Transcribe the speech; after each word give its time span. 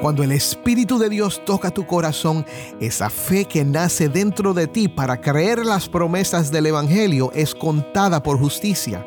Cuando 0.00 0.22
el 0.22 0.32
Espíritu 0.32 0.98
de 0.98 1.08
Dios 1.08 1.42
toca 1.44 1.70
tu 1.70 1.86
corazón, 1.86 2.44
esa 2.80 3.08
fe 3.08 3.46
que 3.46 3.64
nace 3.64 4.08
dentro 4.08 4.52
de 4.52 4.66
ti 4.66 4.88
para 4.88 5.20
creer 5.20 5.64
las 5.64 5.88
promesas 5.88 6.50
del 6.50 6.66
Evangelio 6.66 7.32
es 7.34 7.54
contada 7.54 8.22
por 8.22 8.38
justicia. 8.38 9.04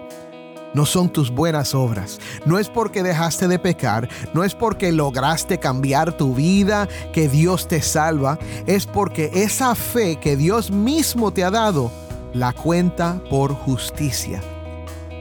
No 0.73 0.86
son 0.86 1.10
tus 1.10 1.31
buenas 1.31 1.73
obras, 1.73 2.20
no 2.46 2.60
es 2.60 2.70
porque 2.70 3.04
dejaste 3.04 3.47
de 3.47 3.60
pecar, 3.60 4.10
no 4.33 4.44
es 4.44 4.55
porque 4.55 4.92
lograste 4.92 5.60
cambiar 5.60 6.17
tu 6.17 6.35
vida 6.35 6.88
que 7.13 7.28
Dios 7.28 7.67
te 7.67 7.81
salva, 7.81 8.37
es 8.65 8.85
porque 8.85 9.31
esa 9.33 9.76
fe 9.76 10.17
que 10.17 10.35
Dios 10.37 10.69
mismo 10.69 11.31
te 11.31 11.44
ha 11.44 11.51
dado 11.51 11.92
la 12.33 12.53
cuenta 12.53 13.21
por 13.29 13.53
justicia. 13.53 14.42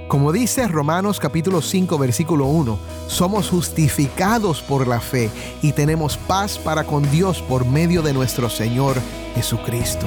Como 0.09 0.33
dice 0.33 0.67
Romanos 0.67 1.21
capítulo 1.21 1.61
5 1.61 1.99
versículo 1.99 2.47
1, 2.47 2.79
somos 3.09 3.51
justificados 3.51 4.63
por 4.63 4.89
la 4.89 5.03
fe 5.03 5.31
y 5.61 5.73
tenemos 5.73 6.17
paz 6.17 6.57
para 6.57 6.85
con 6.85 7.09
Dios 7.11 7.43
por 7.43 7.67
medio 7.67 8.01
de 8.01 8.15
nuestro 8.15 8.49
Señor 8.49 8.97
Jesucristo. 9.35 10.07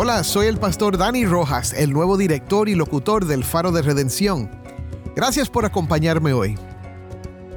Hola, 0.00 0.22
soy 0.22 0.46
el 0.46 0.58
pastor 0.58 0.96
Dani 0.96 1.26
Rojas, 1.26 1.72
el 1.72 1.92
nuevo 1.92 2.16
director 2.16 2.68
y 2.68 2.76
locutor 2.76 3.24
del 3.24 3.42
Faro 3.42 3.72
de 3.72 3.82
Redención. 3.82 4.48
Gracias 5.16 5.50
por 5.50 5.64
acompañarme 5.64 6.32
hoy. 6.32 6.56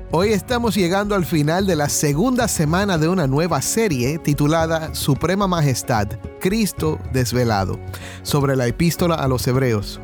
Hoy 0.09 0.29
estamos 0.29 0.73
llegando 0.73 1.13
al 1.13 1.23
final 1.23 1.67
de 1.67 1.75
la 1.75 1.87
segunda 1.87 2.47
semana 2.47 2.97
de 2.97 3.09
una 3.09 3.27
nueva 3.27 3.61
serie 3.61 4.17
titulada 4.17 4.95
Suprema 4.95 5.45
Majestad, 5.45 6.07
Cristo 6.39 6.97
desvelado, 7.13 7.79
sobre 8.23 8.55
la 8.55 8.65
epístola 8.65 9.13
a 9.13 9.27
los 9.27 9.45
Hebreos. 9.45 9.99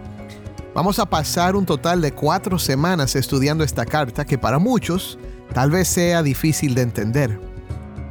Vamos 0.76 1.00
a 1.00 1.08
pasar 1.08 1.56
un 1.56 1.66
total 1.66 2.02
de 2.02 2.12
cuatro 2.12 2.60
semanas 2.60 3.16
estudiando 3.16 3.64
esta 3.64 3.84
carta 3.84 4.26
que 4.26 4.38
para 4.38 4.60
muchos 4.60 5.18
tal 5.56 5.72
vez 5.72 5.88
sea 5.88 6.22
difícil 6.22 6.76
de 6.76 6.84
entender. 6.84 7.42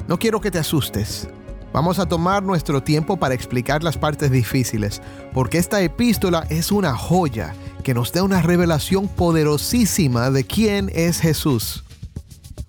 No 0.08 0.18
quiero 0.18 0.40
que 0.40 0.50
te 0.50 0.58
asustes. 0.58 1.28
Vamos 1.76 1.98
a 1.98 2.08
tomar 2.08 2.42
nuestro 2.42 2.82
tiempo 2.82 3.18
para 3.18 3.34
explicar 3.34 3.84
las 3.84 3.98
partes 3.98 4.30
difíciles, 4.30 5.02
porque 5.34 5.58
esta 5.58 5.82
epístola 5.82 6.46
es 6.48 6.72
una 6.72 6.96
joya 6.96 7.52
que 7.84 7.92
nos 7.92 8.14
da 8.14 8.22
una 8.22 8.40
revelación 8.40 9.08
poderosísima 9.08 10.30
de 10.30 10.44
quién 10.44 10.90
es 10.94 11.20
Jesús. 11.20 11.84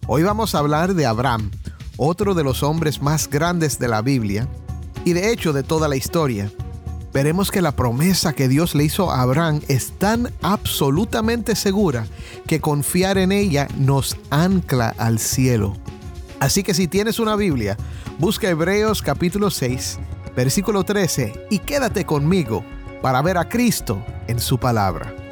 Hoy 0.07 0.23
vamos 0.23 0.53
a 0.53 0.59
hablar 0.59 0.93
de 0.93 1.05
Abraham, 1.05 1.51
otro 1.95 2.33
de 2.33 2.43
los 2.43 2.63
hombres 2.63 3.01
más 3.01 3.29
grandes 3.29 3.79
de 3.79 3.87
la 3.87 4.01
Biblia, 4.01 4.45
y 5.05 5.13
de 5.13 5.31
hecho 5.31 5.53
de 5.53 5.63
toda 5.63 5.87
la 5.87 5.95
historia. 5.95 6.51
Veremos 7.13 7.49
que 7.49 7.61
la 7.61 7.77
promesa 7.77 8.33
que 8.33 8.49
Dios 8.49 8.75
le 8.75 8.83
hizo 8.83 9.09
a 9.09 9.21
Abraham 9.21 9.61
es 9.69 9.93
tan 9.97 10.33
absolutamente 10.41 11.55
segura 11.55 12.05
que 12.45 12.59
confiar 12.59 13.17
en 13.17 13.31
ella 13.31 13.69
nos 13.77 14.17
ancla 14.31 14.93
al 14.97 15.19
cielo. 15.19 15.77
Así 16.41 16.61
que 16.61 16.73
si 16.73 16.89
tienes 16.89 17.19
una 17.19 17.37
Biblia, 17.37 17.77
busca 18.19 18.49
Hebreos 18.49 19.01
capítulo 19.01 19.51
6, 19.51 19.99
versículo 20.35 20.83
13 20.83 21.47
y 21.49 21.59
quédate 21.59 22.05
conmigo 22.05 22.65
para 23.01 23.21
ver 23.21 23.37
a 23.37 23.47
Cristo 23.47 24.03
en 24.27 24.39
su 24.39 24.57
palabra. 24.57 25.26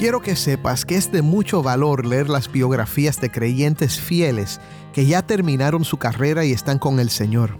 Quiero 0.00 0.22
que 0.22 0.34
sepas 0.34 0.86
que 0.86 0.94
es 0.94 1.12
de 1.12 1.20
mucho 1.20 1.62
valor 1.62 2.06
leer 2.06 2.30
las 2.30 2.50
biografías 2.50 3.20
de 3.20 3.30
creyentes 3.30 4.00
fieles 4.00 4.58
que 4.94 5.04
ya 5.04 5.20
terminaron 5.20 5.84
su 5.84 5.98
carrera 5.98 6.42
y 6.46 6.52
están 6.52 6.78
con 6.78 7.00
el 7.00 7.10
Señor. 7.10 7.58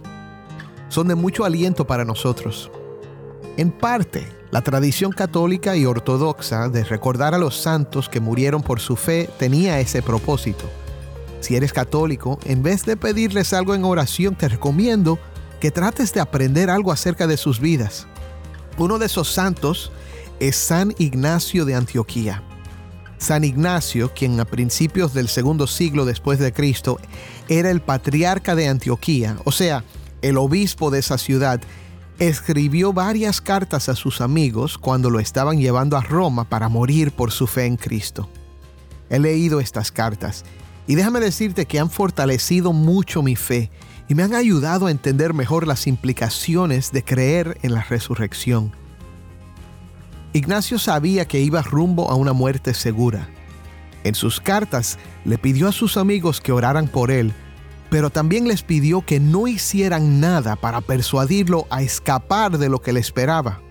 Son 0.89 1.07
de 1.07 1.13
mucho 1.13 1.45
aliento 1.45 1.85
para 1.85 2.03
nosotros. 2.03 2.71
En 3.57 3.69
parte, 3.69 4.27
la 4.49 4.61
tradición 4.61 5.11
católica 5.11 5.75
y 5.75 5.85
ortodoxa 5.85 6.67
de 6.69 6.83
recordar 6.83 7.35
a 7.35 7.37
los 7.37 7.61
santos 7.61 8.09
que 8.09 8.19
murieron 8.19 8.63
por 8.63 8.79
su 8.79 8.95
fe 8.95 9.29
tenía 9.37 9.79
ese 9.79 10.01
propósito. 10.01 10.67
Si 11.41 11.55
eres 11.55 11.73
católico, 11.73 12.39
en 12.45 12.63
vez 12.63 12.85
de 12.85 12.97
pedirles 12.97 13.53
algo 13.53 13.75
en 13.75 13.83
oración, 13.83 14.33
te 14.33 14.49
recomiendo 14.49 15.19
que 15.59 15.69
trates 15.69 16.11
de 16.11 16.21
aprender 16.21 16.71
algo 16.71 16.91
acerca 16.91 17.27
de 17.27 17.37
sus 17.37 17.59
vidas. 17.59 18.07
Uno 18.79 18.97
de 18.97 19.05
esos 19.05 19.31
santos 19.31 19.91
es 20.41 20.55
San 20.55 20.95
Ignacio 20.97 21.65
de 21.65 21.75
Antioquía. 21.75 22.41
San 23.19 23.43
Ignacio, 23.43 24.11
quien 24.11 24.39
a 24.39 24.45
principios 24.45 25.13
del 25.13 25.27
segundo 25.27 25.67
siglo 25.67 26.03
después 26.03 26.39
de 26.39 26.51
Cristo 26.51 26.99
era 27.47 27.69
el 27.69 27.79
patriarca 27.79 28.55
de 28.55 28.67
Antioquía, 28.67 29.37
o 29.45 29.51
sea, 29.51 29.83
el 30.23 30.37
obispo 30.37 30.89
de 30.89 30.97
esa 30.97 31.19
ciudad, 31.19 31.61
escribió 32.17 32.91
varias 32.91 33.39
cartas 33.39 33.87
a 33.87 33.95
sus 33.95 34.19
amigos 34.19 34.79
cuando 34.79 35.11
lo 35.11 35.19
estaban 35.19 35.59
llevando 35.59 35.95
a 35.95 36.01
Roma 36.01 36.49
para 36.49 36.69
morir 36.69 37.11
por 37.11 37.31
su 37.31 37.45
fe 37.45 37.67
en 37.67 37.77
Cristo. 37.77 38.27
He 39.11 39.19
leído 39.19 39.59
estas 39.59 39.91
cartas 39.91 40.43
y 40.87 40.95
déjame 40.95 41.19
decirte 41.19 41.67
que 41.67 41.77
han 41.77 41.91
fortalecido 41.91 42.73
mucho 42.73 43.21
mi 43.21 43.35
fe 43.35 43.69
y 44.09 44.15
me 44.15 44.23
han 44.23 44.33
ayudado 44.33 44.87
a 44.87 44.91
entender 44.91 45.35
mejor 45.35 45.67
las 45.67 45.85
implicaciones 45.85 46.91
de 46.91 47.03
creer 47.03 47.59
en 47.61 47.75
la 47.75 47.83
resurrección. 47.83 48.80
Ignacio 50.33 50.79
sabía 50.79 51.25
que 51.25 51.39
iba 51.39 51.61
rumbo 51.61 52.09
a 52.09 52.15
una 52.15 52.31
muerte 52.31 52.73
segura. 52.73 53.27
En 54.03 54.15
sus 54.15 54.39
cartas 54.39 54.97
le 55.25 55.37
pidió 55.37 55.67
a 55.67 55.73
sus 55.73 55.97
amigos 55.97 56.39
que 56.39 56.53
oraran 56.53 56.87
por 56.87 57.11
él, 57.11 57.33
pero 57.89 58.09
también 58.09 58.47
les 58.47 58.63
pidió 58.63 59.05
que 59.05 59.19
no 59.19 59.47
hicieran 59.47 60.21
nada 60.21 60.55
para 60.55 60.79
persuadirlo 60.79 61.67
a 61.69 61.81
escapar 61.81 62.57
de 62.57 62.69
lo 62.69 62.81
que 62.81 62.93
le 62.93 63.01
esperaba. 63.01 63.61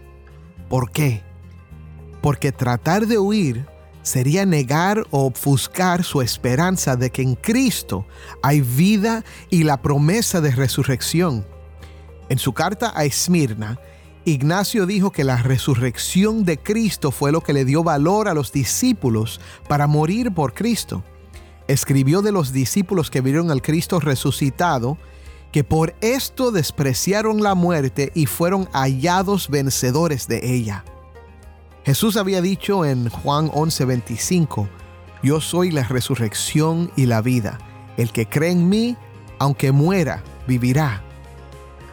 ¿Por 0.69 0.91
qué? 0.91 1.23
Porque 2.21 2.53
tratar 2.53 3.07
de 3.07 3.19
huir 3.19 3.65
sería 4.03 4.45
negar 4.45 5.07
o 5.11 5.27
ofuscar 5.27 6.05
su 6.05 6.21
esperanza 6.21 6.97
de 6.97 7.11
que 7.11 7.23
en 7.23 7.35
Cristo 7.35 8.07
hay 8.43 8.61
vida 8.61 9.25
y 9.49 9.63
la 9.65 9.81
promesa 9.81 10.43
de 10.43 10.51
resurrección. 10.51 11.47
En 12.29 12.39
su 12.39 12.53
carta 12.53 12.93
a 12.95 13.05
Esmirna, 13.05 13.81
Ignacio 14.25 14.85
dijo 14.85 15.13
que 15.13 15.25
la 15.25 15.37
resurrección 15.37 16.45
de 16.45 16.59
Cristo 16.59 17.11
fue 17.11 17.33
lo 17.33 17.41
que 17.41 17.55
le 17.55 17.65
dio 17.65 17.83
valor 17.83 18.29
a 18.29 18.35
los 18.35 18.53
discípulos 18.53 19.41
para 19.67 19.87
morir 19.87 20.33
por 20.33 20.53
Cristo. 20.53 21.03
Escribió 21.69 22.21
de 22.21 22.31
los 22.31 22.53
discípulos 22.53 23.11
que 23.11 23.23
vieron 23.23 23.51
al 23.51 23.63
Cristo 23.63 23.99
resucitado, 23.99 24.99
que 25.53 25.65
por 25.65 25.95
esto 26.03 26.53
despreciaron 26.53 27.43
la 27.43 27.55
muerte 27.55 28.13
y 28.15 28.27
fueron 28.27 28.69
hallados 28.73 29.49
vencedores 29.49 30.29
de 30.29 30.55
ella. 30.55 30.85
Jesús 31.85 32.19
había 32.19 32.43
dicho 32.43 32.85
en 32.85 33.09
Juan 33.09 33.49
11:25, 33.49 34.69
Yo 35.23 35.41
soy 35.41 35.71
la 35.71 35.85
resurrección 35.85 36.91
y 36.95 37.07
la 37.07 37.23
vida. 37.23 37.59
El 37.97 38.13
que 38.13 38.27
cree 38.27 38.51
en 38.51 38.69
mí, 38.69 38.97
aunque 39.39 39.73
muera, 39.73 40.23
vivirá. 40.47 41.03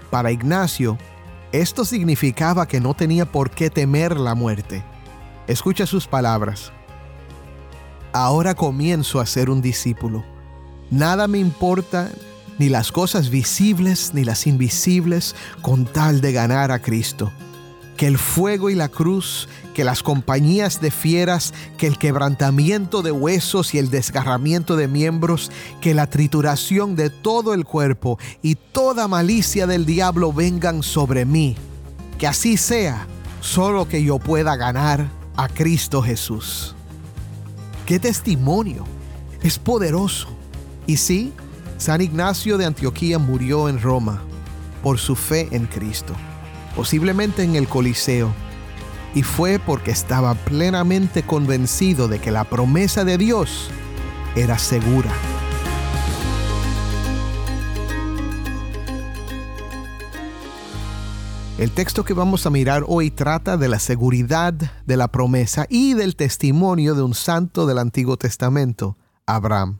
Para 0.09 0.31
Ignacio, 0.31 0.97
esto 1.51 1.85
significaba 1.85 2.67
que 2.67 2.79
no 2.79 2.93
tenía 2.93 3.25
por 3.25 3.51
qué 3.51 3.69
temer 3.69 4.19
la 4.19 4.35
muerte. 4.35 4.83
Escucha 5.47 5.85
sus 5.85 6.07
palabras. 6.07 6.71
Ahora 8.11 8.55
comienzo 8.55 9.19
a 9.19 9.25
ser 9.25 9.49
un 9.49 9.61
discípulo. 9.61 10.23
Nada 10.89 11.27
me 11.27 11.37
importa, 11.37 12.09
ni 12.57 12.69
las 12.69 12.91
cosas 12.91 13.29
visibles 13.29 14.13
ni 14.13 14.23
las 14.23 14.47
invisibles, 14.47 15.35
con 15.61 15.85
tal 15.85 16.21
de 16.21 16.33
ganar 16.33 16.71
a 16.71 16.79
Cristo. 16.79 17.31
Que 17.97 18.07
el 18.07 18.17
fuego 18.17 18.69
y 18.69 18.75
la 18.75 18.89
cruz, 18.89 19.49
que 19.73 19.83
las 19.83 20.03
compañías 20.03 20.79
de 20.79 20.91
fieras, 20.91 21.53
que 21.77 21.87
el 21.87 21.97
quebrantamiento 21.97 23.01
de 23.01 23.11
huesos 23.11 23.73
y 23.73 23.79
el 23.79 23.89
desgarramiento 23.89 24.75
de 24.75 24.87
miembros, 24.87 25.51
que 25.81 25.93
la 25.93 26.07
trituración 26.07 26.95
de 26.95 27.09
todo 27.09 27.53
el 27.53 27.65
cuerpo 27.65 28.19
y 28.41 28.55
toda 28.55 29.07
malicia 29.07 29.67
del 29.67 29.85
diablo 29.85 30.31
vengan 30.31 30.83
sobre 30.83 31.25
mí. 31.25 31.55
Que 32.19 32.27
así 32.27 32.55
sea, 32.55 33.07
solo 33.41 33.87
que 33.87 34.03
yo 34.03 34.19
pueda 34.19 34.55
ganar 34.55 35.09
a 35.35 35.47
Cristo 35.49 36.01
Jesús. 36.01 36.75
¡Qué 37.85 37.99
testimonio! 37.99 38.85
Es 39.41 39.57
poderoso. 39.57 40.27
Y 40.85 40.97
sí, 40.97 41.33
San 41.77 42.01
Ignacio 42.01 42.57
de 42.57 42.65
Antioquía 42.65 43.19
murió 43.19 43.69
en 43.69 43.81
Roma 43.81 44.21
por 44.81 44.97
su 44.97 45.15
fe 45.15 45.47
en 45.51 45.65
Cristo, 45.65 46.13
posiblemente 46.77 47.41
en 47.41 47.55
el 47.55 47.67
Coliseo, 47.67 48.31
y 49.15 49.23
fue 49.23 49.57
porque 49.57 49.89
estaba 49.89 50.35
plenamente 50.35 51.23
convencido 51.23 52.07
de 52.07 52.19
que 52.19 52.29
la 52.29 52.43
promesa 52.43 53.03
de 53.03 53.17
Dios 53.17 53.71
era 54.35 54.59
segura. 54.59 55.11
El 61.57 61.71
texto 61.71 62.05
que 62.05 62.13
vamos 62.13 62.45
a 62.45 62.51
mirar 62.51 62.83
hoy 62.87 63.09
trata 63.09 63.57
de 63.57 63.67
la 63.67 63.79
seguridad 63.79 64.53
de 64.53 64.97
la 64.97 65.07
promesa 65.07 65.65
y 65.69 65.95
del 65.95 66.15
testimonio 66.15 66.93
de 66.93 67.01
un 67.01 67.15
santo 67.15 67.65
del 67.65 67.79
Antiguo 67.79 68.17
Testamento, 68.17 68.95
Abraham. 69.25 69.79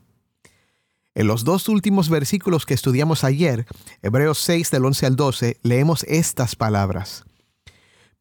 En 1.18 1.26
los 1.26 1.44
dos 1.44 1.68
últimos 1.68 2.10
versículos 2.10 2.68
que 2.68 2.76
estudiamos 2.76 3.24
ayer, 3.24 3.66
Hebreos 4.04 4.38
6 4.38 4.70
del 4.70 4.86
11 4.86 5.06
al 5.08 5.16
12, 5.16 5.58
leemos 5.64 6.04
estas 6.04 6.56
palabras. 6.56 7.24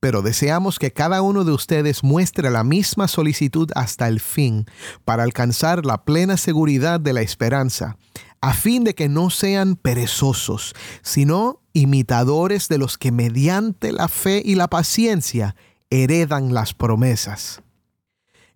Pero 0.01 0.23
deseamos 0.23 0.79
que 0.79 0.95
cada 0.95 1.21
uno 1.21 1.45
de 1.45 1.53
ustedes 1.53 2.03
muestre 2.03 2.51
la 2.51 2.65
misma 2.65 3.07
solicitud 3.07 3.71
hasta 3.75 4.09
el 4.09 4.19
fin, 4.19 4.65
para 5.05 5.25
alcanzar 5.25 5.85
la 5.85 6.07
plena 6.07 6.39
seguridad 6.39 6.99
de 6.99 7.13
la 7.13 7.21
esperanza, 7.21 7.99
a 8.41 8.55
fin 8.55 8.83
de 8.83 8.95
que 8.95 9.11
no 9.11 9.29
sean 9.29 9.77
perezosos, 9.77 10.75
sino 11.03 11.61
imitadores 11.75 12.69
de 12.69 12.79
los 12.79 12.97
que 12.97 13.13
mediante 13.13 13.93
la 13.93 14.09
fe 14.09 14.41
y 14.43 14.55
la 14.55 14.69
paciencia 14.69 15.55
heredan 15.91 16.55
las 16.55 16.73
promesas. 16.73 17.61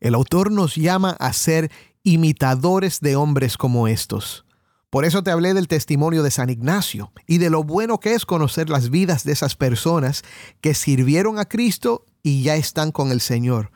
El 0.00 0.14
autor 0.14 0.50
nos 0.50 0.76
llama 0.76 1.10
a 1.20 1.34
ser 1.34 1.70
imitadores 2.02 3.00
de 3.00 3.17
hombres 3.17 3.56
como 3.56 3.88
estos. 3.88 4.44
Por 4.91 5.05
eso 5.05 5.23
te 5.23 5.31
hablé 5.31 5.55
del 5.55 5.69
testimonio 5.69 6.23
de 6.23 6.32
San 6.32 6.50
Ignacio 6.50 7.12
y 7.26 7.38
de 7.38 7.49
lo 7.49 7.62
bueno 7.62 8.00
que 8.00 8.14
es 8.14 8.26
conocer 8.26 8.69
las 8.70 8.91
vidas 8.91 9.23
de 9.25 9.32
esas 9.32 9.55
personas 9.55 10.23
que 10.61 10.75
sirvieron 10.75 11.38
a 11.38 11.44
Cristo 11.44 12.06
y 12.23 12.43
ya 12.43 12.56
están 12.56 12.91
con 12.91 13.12
el 13.12 13.20
Señor. 13.20 13.70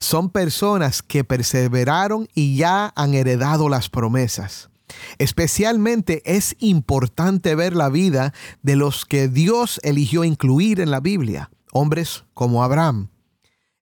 Son 0.00 0.30
personas 0.30 1.02
que 1.02 1.24
perseveraron 1.24 2.28
y 2.34 2.56
ya 2.56 2.92
han 2.96 3.14
heredado 3.14 3.68
las 3.68 3.88
promesas. 3.88 4.70
Especialmente 5.18 6.22
es 6.24 6.56
importante 6.58 7.54
ver 7.54 7.74
la 7.74 7.88
vida 7.88 8.34
de 8.62 8.76
los 8.76 9.04
que 9.04 9.28
Dios 9.28 9.80
eligió 9.82 10.24
incluir 10.24 10.80
en 10.80 10.90
la 10.90 11.00
Biblia, 11.00 11.50
hombres 11.72 12.24
como 12.34 12.64
Abraham. 12.64 13.09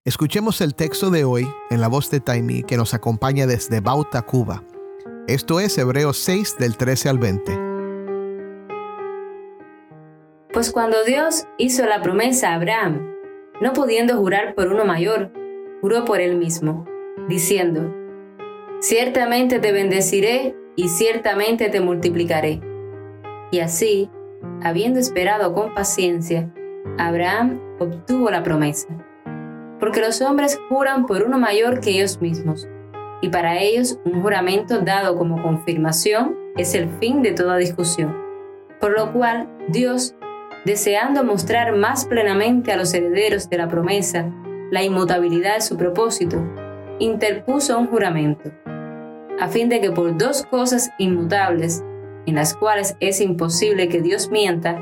Escuchemos 0.05 0.61
el 0.61 0.75
texto 0.75 1.09
de 1.09 1.25
hoy 1.25 1.45
en 1.69 1.81
la 1.81 1.89
voz 1.89 2.09
de 2.09 2.21
Taimi 2.21 2.63
que 2.63 2.77
nos 2.77 2.93
acompaña 2.93 3.45
desde 3.45 3.81
Bauta, 3.81 4.21
Cuba. 4.21 4.63
Esto 5.27 5.59
es 5.59 5.77
Hebreos 5.77 6.17
6 6.19 6.55
del 6.57 6.77
13 6.77 7.09
al 7.09 7.19
20. 7.19 7.59
Pues 10.53 10.71
cuando 10.71 11.03
Dios 11.03 11.47
hizo 11.57 11.85
la 11.85 12.01
promesa 12.01 12.51
a 12.51 12.55
Abraham, 12.55 13.13
no 13.59 13.73
pudiendo 13.73 14.15
jurar 14.15 14.55
por 14.55 14.69
uno 14.69 14.85
mayor, 14.85 15.33
juró 15.81 16.05
por 16.05 16.21
él 16.21 16.37
mismo, 16.37 16.85
diciendo, 17.27 17.93
Ciertamente 18.79 19.59
te 19.59 19.73
bendeciré 19.73 20.55
y 20.77 20.87
ciertamente 20.87 21.67
te 21.67 21.81
multiplicaré. 21.81 22.61
Y 23.51 23.59
así, 23.59 24.09
habiendo 24.63 24.97
esperado 24.97 25.53
con 25.53 25.73
paciencia, 25.73 26.49
Abraham 26.97 27.59
obtuvo 27.79 28.31
la 28.31 28.43
promesa. 28.43 28.87
Porque 29.79 30.01
los 30.01 30.21
hombres 30.21 30.59
juran 30.69 31.05
por 31.05 31.23
uno 31.23 31.37
mayor 31.37 31.79
que 31.79 31.91
ellos 31.91 32.21
mismos, 32.21 32.67
y 33.21 33.29
para 33.29 33.59
ellos 33.59 33.99
un 34.05 34.21
juramento 34.21 34.79
dado 34.79 35.15
como 35.17 35.41
confirmación 35.41 36.37
es 36.57 36.73
el 36.75 36.89
fin 36.99 37.21
de 37.21 37.31
toda 37.31 37.57
discusión. 37.57 38.15
Por 38.79 38.97
lo 38.97 39.11
cual 39.13 39.49
Dios, 39.69 40.15
deseando 40.65 41.23
mostrar 41.23 41.75
más 41.75 42.05
plenamente 42.05 42.71
a 42.71 42.77
los 42.77 42.93
herederos 42.93 43.49
de 43.49 43.57
la 43.57 43.67
promesa 43.67 44.31
la 44.71 44.83
inmutabilidad 44.83 45.55
de 45.55 45.61
su 45.61 45.77
propósito, 45.77 46.37
interpuso 46.99 47.77
un 47.77 47.87
juramento 47.87 48.51
a 49.39 49.47
fin 49.47 49.69
de 49.69 49.79
que 49.79 49.91
por 49.91 50.17
dos 50.17 50.43
cosas 50.43 50.91
inmutables, 50.97 51.83
en 52.25 52.35
las 52.35 52.53
cuales 52.55 52.95
es 52.99 53.21
imposible 53.21 53.87
que 53.87 54.01
Dios 54.01 54.29
mienta, 54.29 54.77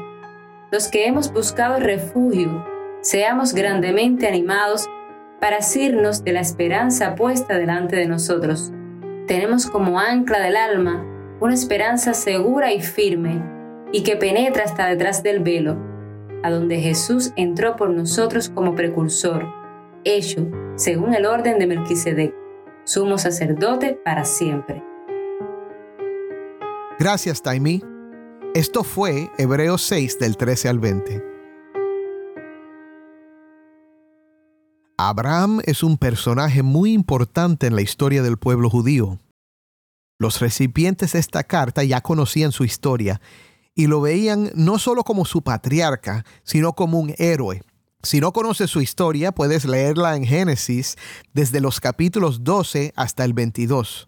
los 0.72 0.88
que 0.88 1.06
hemos 1.06 1.32
buscado 1.32 1.80
refugio 1.80 2.66
seamos 3.08 3.54
grandemente 3.54 4.28
animados 4.28 4.86
para 5.40 5.60
asirnos 5.60 6.26
de 6.26 6.34
la 6.34 6.42
esperanza 6.42 7.16
puesta 7.16 7.58
delante 7.58 7.96
de 7.96 8.06
nosotros. 8.06 8.74
Tenemos 9.28 9.66
como 9.68 9.98
ancla 9.98 10.42
del 10.42 10.58
alma 10.58 11.06
una 11.40 11.54
esperanza 11.54 12.14
segura 12.14 12.74
y 12.74 12.82
firme 12.82 13.42
y 13.94 14.04
que 14.04 14.18
penetra 14.18 14.66
hasta 14.66 14.88
detrás 14.88 15.24
del 15.24 15.40
velo, 15.40 15.78
a 16.44 16.52
donde 16.52 16.82
Jesús 16.82 17.32
entró 17.38 17.78
por 17.78 17.92
nosotros 17.92 18.50
como 18.50 18.76
precursor, 18.76 19.46
hecho 20.04 20.46
según 20.76 21.14
el 21.14 21.26
orden 21.26 21.60
de 21.60 21.68
Melquisedec 21.68 22.36
sumo 22.84 23.18
sacerdote 23.18 23.98
para 24.04 24.26
siempre. 24.26 24.84
Gracias, 27.00 27.42
Taimi. 27.42 27.82
Esto 28.54 28.84
fue 28.84 29.30
Hebreos 29.38 29.82
6 29.84 30.20
del 30.20 30.36
13 30.36 30.68
al 30.68 30.80
20. 30.80 31.37
Abraham 34.98 35.62
es 35.66 35.84
un 35.84 35.98
personaje 35.98 36.64
muy 36.64 36.94
importante 36.94 37.68
en 37.68 37.76
la 37.76 37.82
historia 37.82 38.24
del 38.24 38.38
pueblo 38.38 38.70
judío. 38.70 39.20
Los 40.20 40.42
recipientes 40.42 41.14
de 41.14 41.20
esta 41.20 41.44
carta 41.44 41.84
ya 41.84 42.02
conocían 42.02 42.52
su 42.52 42.64
historia 42.64 43.22
y 43.76 43.88
lo 43.88 44.02
veían 44.02 44.52
no 44.56 44.80
solo 44.80 45.04
como 45.04 45.26
su 45.26 45.44
patriarca, 45.44 46.26
sino 46.44 46.74
como 46.74 47.00
un 47.00 47.14
héroe, 47.20 47.62
si 48.04 48.20
no 48.20 48.32
conoces 48.32 48.70
su 48.70 48.82
historia, 48.82 49.32
puedes 49.32 49.66
leerla 49.66 50.16
en 50.16 50.26
Génesis 50.26 50.96
desde 51.34 51.60
los 51.60 51.80
capítulos 51.80 52.44
12 52.44 52.94
hasta 52.96 53.26
el 53.26 53.34
22. 53.34 54.08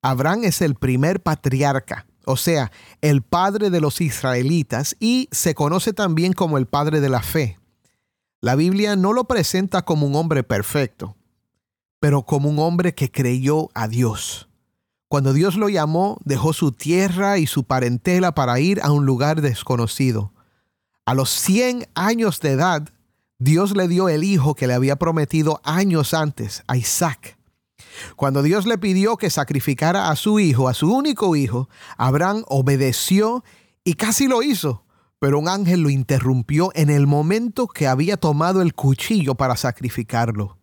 Abraham 0.00 0.44
es 0.44 0.62
el 0.62 0.76
primer 0.76 1.20
patriarca, 1.20 2.06
o 2.24 2.36
sea, 2.36 2.70
el 3.00 3.22
padre 3.22 3.70
de 3.70 3.80
los 3.80 4.00
israelitas 4.00 4.96
y 5.00 5.28
se 5.32 5.54
conoce 5.54 5.92
también 5.92 6.32
como 6.32 6.56
el 6.56 6.66
padre 6.66 7.00
de 7.00 7.08
la 7.08 7.20
fe. 7.20 7.58
La 8.40 8.54
Biblia 8.54 8.96
no 8.96 9.12
lo 9.12 9.24
presenta 9.24 9.82
como 9.82 10.06
un 10.06 10.14
hombre 10.14 10.42
perfecto, 10.42 11.16
pero 12.00 12.22
como 12.22 12.50
un 12.50 12.58
hombre 12.58 12.94
que 12.94 13.10
creyó 13.10 13.70
a 13.74 13.88
Dios. 13.88 14.48
Cuando 15.08 15.32
Dios 15.32 15.56
lo 15.56 15.68
llamó, 15.68 16.18
dejó 16.24 16.52
su 16.52 16.72
tierra 16.72 17.38
y 17.38 17.46
su 17.46 17.64
parentela 17.64 18.34
para 18.34 18.60
ir 18.60 18.80
a 18.82 18.92
un 18.92 19.06
lugar 19.06 19.40
desconocido. 19.40 20.32
A 21.04 21.14
los 21.14 21.30
100 21.30 21.88
años 21.94 22.40
de 22.40 22.50
edad, 22.50 22.88
Dios 23.38 23.76
le 23.76 23.86
dio 23.88 24.08
el 24.08 24.24
hijo 24.24 24.54
que 24.54 24.66
le 24.66 24.74
había 24.74 24.96
prometido 24.96 25.60
años 25.62 26.12
antes, 26.12 26.62
a 26.66 26.76
Isaac. 26.76 27.38
Cuando 28.16 28.42
Dios 28.42 28.66
le 28.66 28.78
pidió 28.78 29.16
que 29.16 29.30
sacrificara 29.30 30.10
a 30.10 30.16
su 30.16 30.40
hijo, 30.40 30.68
a 30.68 30.74
su 30.74 30.92
único 30.92 31.36
hijo, 31.36 31.68
Abraham 31.96 32.44
obedeció 32.48 33.44
y 33.84 33.94
casi 33.94 34.26
lo 34.26 34.42
hizo, 34.42 34.82
pero 35.26 35.40
un 35.40 35.48
ángel 35.48 35.80
lo 35.80 35.90
interrumpió 35.90 36.70
en 36.76 36.88
el 36.88 37.08
momento 37.08 37.66
que 37.66 37.88
había 37.88 38.16
tomado 38.16 38.62
el 38.62 38.74
cuchillo 38.74 39.34
para 39.34 39.56
sacrificarlo. 39.56 40.56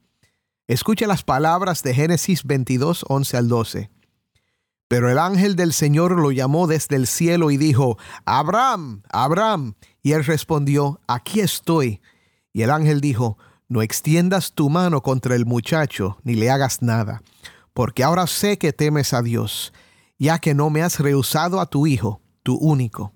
Escucha 0.67 1.05
las 1.05 1.21
palabras 1.21 1.83
de 1.83 1.93
Génesis 1.93 2.45
22, 2.45 3.03
11 3.09 3.35
al 3.35 3.49
12. 3.49 3.91
Pero 4.87 5.11
el 5.11 5.19
ángel 5.19 5.57
del 5.57 5.73
Señor 5.73 6.17
lo 6.17 6.31
llamó 6.31 6.67
desde 6.67 6.95
el 6.95 7.07
cielo 7.07 7.51
y 7.51 7.57
dijo, 7.57 7.97
Abraham, 8.23 9.03
Abraham. 9.11 9.73
Y 10.01 10.13
él 10.13 10.23
respondió, 10.23 11.01
aquí 11.09 11.41
estoy. 11.41 11.99
Y 12.53 12.61
el 12.61 12.69
ángel 12.69 13.01
dijo, 13.01 13.37
no 13.67 13.81
extiendas 13.81 14.53
tu 14.53 14.69
mano 14.69 15.03
contra 15.03 15.35
el 15.35 15.45
muchacho, 15.45 16.19
ni 16.23 16.35
le 16.35 16.49
hagas 16.49 16.81
nada, 16.81 17.21
porque 17.73 18.01
ahora 18.01 18.27
sé 18.27 18.57
que 18.57 18.71
temes 18.71 19.13
a 19.13 19.21
Dios, 19.21 19.73
ya 20.17 20.39
que 20.39 20.53
no 20.53 20.69
me 20.69 20.83
has 20.83 21.01
rehusado 21.01 21.59
a 21.59 21.65
tu 21.65 21.85
hijo, 21.85 22.21
tu 22.43 22.55
único. 22.55 23.11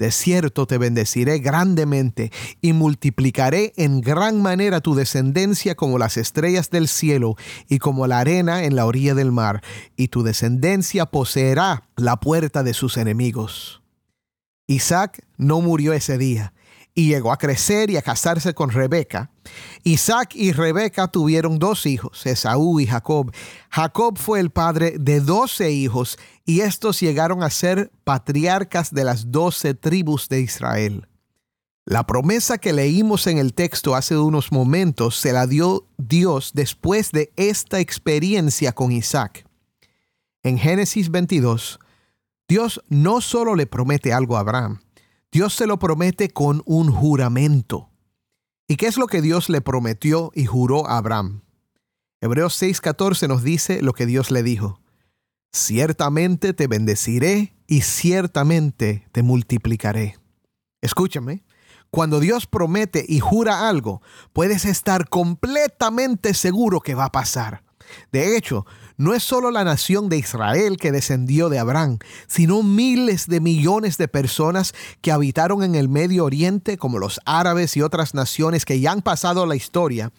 De 0.00 0.10
cierto 0.12 0.66
te 0.66 0.78
bendeciré 0.78 1.40
grandemente 1.40 2.32
y 2.62 2.72
multiplicaré 2.72 3.74
en 3.76 4.00
gran 4.00 4.40
manera 4.40 4.80
tu 4.80 4.94
descendencia 4.94 5.74
como 5.74 5.98
las 5.98 6.16
estrellas 6.16 6.70
del 6.70 6.88
cielo 6.88 7.36
y 7.68 7.80
como 7.80 8.06
la 8.06 8.18
arena 8.20 8.64
en 8.64 8.76
la 8.76 8.86
orilla 8.86 9.14
del 9.14 9.30
mar, 9.30 9.62
y 9.96 10.08
tu 10.08 10.22
descendencia 10.22 11.04
poseerá 11.04 11.82
la 11.96 12.18
puerta 12.18 12.62
de 12.62 12.72
sus 12.72 12.96
enemigos. 12.96 13.82
Isaac 14.66 15.22
no 15.36 15.60
murió 15.60 15.92
ese 15.92 16.16
día, 16.16 16.54
y 16.94 17.08
llegó 17.08 17.30
a 17.30 17.36
crecer 17.36 17.90
y 17.90 17.98
a 17.98 18.02
casarse 18.02 18.54
con 18.54 18.70
Rebeca. 18.70 19.30
Isaac 19.84 20.34
y 20.34 20.52
Rebeca 20.52 21.08
tuvieron 21.08 21.58
dos 21.58 21.86
hijos, 21.86 22.26
Esaú 22.26 22.80
y 22.80 22.86
Jacob. 22.86 23.32
Jacob 23.70 24.18
fue 24.18 24.40
el 24.40 24.50
padre 24.50 24.96
de 24.98 25.20
doce 25.20 25.70
hijos 25.70 26.18
y 26.44 26.60
estos 26.60 27.00
llegaron 27.00 27.42
a 27.42 27.50
ser 27.50 27.90
patriarcas 28.04 28.92
de 28.92 29.04
las 29.04 29.30
doce 29.30 29.74
tribus 29.74 30.28
de 30.28 30.40
Israel. 30.40 31.06
La 31.84 32.06
promesa 32.06 32.58
que 32.58 32.72
leímos 32.72 33.26
en 33.26 33.38
el 33.38 33.52
texto 33.52 33.96
hace 33.96 34.16
unos 34.16 34.52
momentos 34.52 35.16
se 35.16 35.32
la 35.32 35.46
dio 35.46 35.86
Dios 35.98 36.52
después 36.54 37.10
de 37.10 37.32
esta 37.36 37.80
experiencia 37.80 38.72
con 38.72 38.92
Isaac. 38.92 39.44
En 40.42 40.56
Génesis 40.56 41.10
22, 41.10 41.80
Dios 42.48 42.82
no 42.88 43.20
solo 43.20 43.56
le 43.56 43.66
promete 43.66 44.12
algo 44.12 44.36
a 44.36 44.40
Abraham, 44.40 44.80
Dios 45.32 45.54
se 45.54 45.66
lo 45.66 45.78
promete 45.78 46.30
con 46.30 46.62
un 46.64 46.90
juramento. 46.90 47.89
¿Y 48.70 48.76
qué 48.76 48.86
es 48.86 48.96
lo 48.96 49.08
que 49.08 49.20
Dios 49.20 49.48
le 49.48 49.60
prometió 49.60 50.30
y 50.32 50.46
juró 50.46 50.88
a 50.88 50.98
Abraham? 50.98 51.42
Hebreos 52.20 52.54
6:14 52.62 53.26
nos 53.26 53.42
dice 53.42 53.82
lo 53.82 53.94
que 53.94 54.06
Dios 54.06 54.30
le 54.30 54.44
dijo. 54.44 54.78
Ciertamente 55.52 56.54
te 56.54 56.68
bendeciré 56.68 57.56
y 57.66 57.80
ciertamente 57.80 59.08
te 59.10 59.24
multiplicaré. 59.24 60.18
Escúchame, 60.82 61.42
cuando 61.90 62.20
Dios 62.20 62.46
promete 62.46 63.04
y 63.08 63.18
jura 63.18 63.68
algo, 63.68 64.02
puedes 64.32 64.64
estar 64.64 65.08
completamente 65.08 66.32
seguro 66.32 66.78
que 66.78 66.94
va 66.94 67.06
a 67.06 67.12
pasar. 67.12 67.64
De 68.12 68.36
hecho, 68.36 68.66
no 69.00 69.14
es 69.14 69.22
solo 69.22 69.50
la 69.50 69.64
nación 69.64 70.10
de 70.10 70.18
Israel 70.18 70.76
que 70.76 70.92
descendió 70.92 71.48
de 71.48 71.58
Abraham, 71.58 72.00
sino 72.26 72.62
miles 72.62 73.28
de 73.28 73.40
millones 73.40 73.96
de 73.96 74.08
personas 74.08 74.74
que 75.00 75.10
habitaron 75.10 75.62
en 75.62 75.74
el 75.74 75.88
Medio 75.88 76.26
Oriente, 76.26 76.76
como 76.76 76.98
los 76.98 77.18
árabes 77.24 77.78
y 77.78 77.80
otras 77.80 78.12
naciones 78.12 78.66
que 78.66 78.78
ya 78.78 78.92
han 78.92 79.00
pasado 79.00 79.46
la 79.46 79.56
historia. 79.56 80.12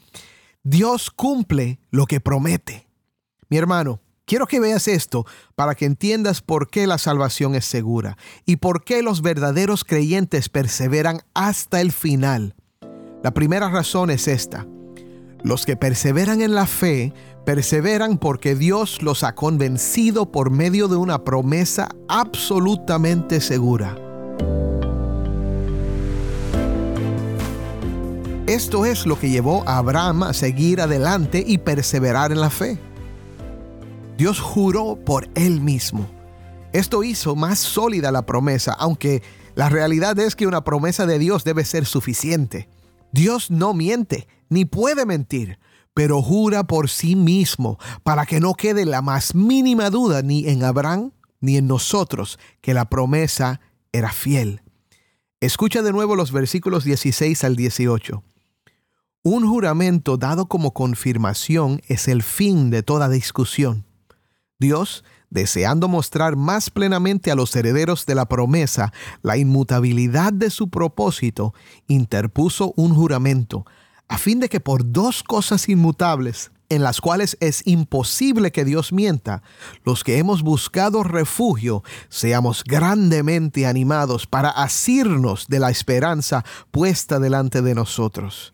Dios 0.63 1.11
cumple 1.11 1.79
lo 1.91 2.07
que 2.07 2.21
promete. 2.21 2.87
Mi 3.49 3.57
hermano, 3.57 4.01
quiero 4.25 4.47
que 4.47 4.59
veas 4.59 4.87
esto 4.87 5.27
para 5.53 5.75
que 5.75 5.85
entiendas 5.85 6.41
por 6.41 6.67
qué 6.67 6.87
la 6.87 6.97
salvación 6.97 7.53
es 7.53 7.65
segura 7.65 8.17
y 8.47 8.55
por 8.55 8.83
qué 8.83 9.03
los 9.03 9.21
verdaderos 9.21 9.83
creyentes 9.83 10.49
perseveran 10.49 11.21
hasta 11.35 11.81
el 11.81 11.91
final. 11.91 12.55
La 13.21 13.31
primera 13.31 13.69
razón 13.69 14.09
es 14.09 14.27
esta. 14.27 14.65
Los 15.43 15.65
que 15.65 15.75
perseveran 15.75 16.41
en 16.41 16.53
la 16.53 16.67
fe 16.67 17.13
Perseveran 17.45 18.19
porque 18.19 18.53
Dios 18.53 19.01
los 19.01 19.23
ha 19.23 19.33
convencido 19.33 20.31
por 20.31 20.51
medio 20.51 20.87
de 20.87 20.95
una 20.95 21.23
promesa 21.23 21.89
absolutamente 22.07 23.41
segura. 23.41 23.97
Esto 28.45 28.85
es 28.85 29.07
lo 29.07 29.19
que 29.19 29.31
llevó 29.31 29.67
a 29.67 29.77
Abraham 29.77 30.23
a 30.23 30.33
seguir 30.33 30.81
adelante 30.81 31.43
y 31.45 31.57
perseverar 31.57 32.31
en 32.31 32.41
la 32.41 32.51
fe. 32.51 32.77
Dios 34.17 34.39
juró 34.39 34.99
por 35.03 35.27
él 35.33 35.61
mismo. 35.61 36.05
Esto 36.73 37.03
hizo 37.03 37.35
más 37.35 37.57
sólida 37.57 38.11
la 38.11 38.25
promesa, 38.25 38.73
aunque 38.73 39.23
la 39.55 39.67
realidad 39.67 40.19
es 40.19 40.35
que 40.35 40.45
una 40.45 40.63
promesa 40.63 41.07
de 41.07 41.17
Dios 41.17 41.43
debe 41.43 41.65
ser 41.65 41.87
suficiente. 41.87 42.69
Dios 43.11 43.49
no 43.49 43.73
miente, 43.73 44.27
ni 44.47 44.65
puede 44.65 45.07
mentir 45.07 45.57
pero 45.93 46.21
jura 46.21 46.63
por 46.63 46.89
sí 46.89 47.15
mismo, 47.15 47.77
para 48.03 48.25
que 48.25 48.39
no 48.39 48.53
quede 48.53 48.85
la 48.85 49.01
más 49.01 49.35
mínima 49.35 49.89
duda 49.89 50.21
ni 50.21 50.47
en 50.47 50.63
Abraham 50.63 51.11
ni 51.39 51.57
en 51.57 51.67
nosotros 51.67 52.39
que 52.61 52.73
la 52.73 52.85
promesa 52.85 53.59
era 53.91 54.11
fiel. 54.11 54.61
Escucha 55.41 55.81
de 55.81 55.91
nuevo 55.91 56.15
los 56.15 56.31
versículos 56.31 56.83
16 56.83 57.43
al 57.43 57.55
18. 57.55 58.23
Un 59.23 59.47
juramento 59.47 60.17
dado 60.17 60.45
como 60.45 60.71
confirmación 60.71 61.81
es 61.87 62.07
el 62.07 62.23
fin 62.23 62.69
de 62.69 62.83
toda 62.83 63.09
discusión. 63.09 63.85
Dios, 64.59 65.03
deseando 65.29 65.87
mostrar 65.87 66.35
más 66.35 66.69
plenamente 66.69 67.31
a 67.31 67.35
los 67.35 67.55
herederos 67.55 68.05
de 68.05 68.15
la 68.15 68.27
promesa 68.27 68.93
la 69.23 69.37
inmutabilidad 69.37 70.31
de 70.31 70.51
su 70.51 70.69
propósito, 70.69 71.53
interpuso 71.87 72.73
un 72.75 72.93
juramento 72.93 73.65
a 74.11 74.17
fin 74.17 74.41
de 74.41 74.49
que 74.49 74.59
por 74.59 74.91
dos 74.91 75.23
cosas 75.23 75.69
inmutables, 75.69 76.51
en 76.67 76.83
las 76.83 76.99
cuales 76.99 77.37
es 77.39 77.65
imposible 77.65 78.51
que 78.51 78.65
Dios 78.65 78.91
mienta, 78.91 79.41
los 79.85 80.03
que 80.03 80.17
hemos 80.17 80.43
buscado 80.43 81.01
refugio 81.03 81.81
seamos 82.09 82.65
grandemente 82.65 83.65
animados 83.65 84.27
para 84.27 84.49
asirnos 84.49 85.47
de 85.47 85.59
la 85.59 85.69
esperanza 85.69 86.43
puesta 86.71 87.19
delante 87.19 87.61
de 87.61 87.73
nosotros. 87.73 88.53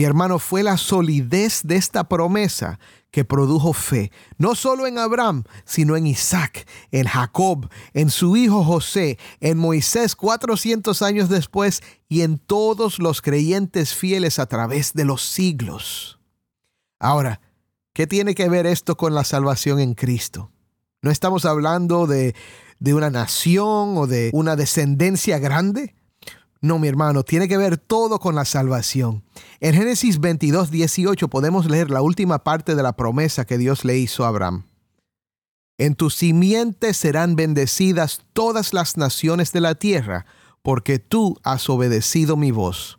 Mi 0.00 0.06
hermano, 0.06 0.38
fue 0.38 0.62
la 0.62 0.78
solidez 0.78 1.60
de 1.62 1.76
esta 1.76 2.04
promesa 2.04 2.78
que 3.10 3.26
produjo 3.26 3.74
fe, 3.74 4.10
no 4.38 4.54
solo 4.54 4.86
en 4.86 4.96
Abraham, 4.96 5.44
sino 5.66 5.94
en 5.94 6.06
Isaac, 6.06 6.66
en 6.90 7.06
Jacob, 7.06 7.68
en 7.92 8.08
su 8.08 8.34
hijo 8.38 8.64
José, 8.64 9.18
en 9.40 9.58
Moisés 9.58 10.16
400 10.16 11.02
años 11.02 11.28
después 11.28 11.82
y 12.08 12.22
en 12.22 12.38
todos 12.38 12.98
los 12.98 13.20
creyentes 13.20 13.92
fieles 13.92 14.38
a 14.38 14.46
través 14.46 14.94
de 14.94 15.04
los 15.04 15.20
siglos. 15.20 16.18
Ahora, 16.98 17.42
¿qué 17.92 18.06
tiene 18.06 18.34
que 18.34 18.48
ver 18.48 18.64
esto 18.64 18.96
con 18.96 19.14
la 19.14 19.24
salvación 19.24 19.80
en 19.80 19.92
Cristo? 19.92 20.50
No 21.02 21.10
estamos 21.10 21.44
hablando 21.44 22.06
de, 22.06 22.34
de 22.78 22.94
una 22.94 23.10
nación 23.10 23.98
o 23.98 24.06
de 24.06 24.30
una 24.32 24.56
descendencia 24.56 25.38
grande. 25.38 25.94
No, 26.62 26.78
mi 26.78 26.88
hermano, 26.88 27.22
tiene 27.22 27.48
que 27.48 27.56
ver 27.56 27.78
todo 27.78 28.18
con 28.18 28.34
la 28.34 28.44
salvación. 28.44 29.24
En 29.60 29.74
Génesis 29.74 30.20
22, 30.20 30.70
18 30.70 31.28
podemos 31.28 31.70
leer 31.70 31.90
la 31.90 32.02
última 32.02 32.44
parte 32.44 32.74
de 32.74 32.82
la 32.82 32.96
promesa 32.96 33.46
que 33.46 33.56
Dios 33.56 33.84
le 33.84 33.96
hizo 33.96 34.24
a 34.24 34.28
Abraham. 34.28 34.66
En 35.78 35.94
tu 35.94 36.10
simiente 36.10 36.92
serán 36.92 37.34
bendecidas 37.34 38.20
todas 38.34 38.74
las 38.74 38.98
naciones 38.98 39.52
de 39.52 39.62
la 39.62 39.74
tierra, 39.74 40.26
porque 40.60 40.98
tú 40.98 41.38
has 41.42 41.70
obedecido 41.70 42.36
mi 42.36 42.50
voz. 42.50 42.98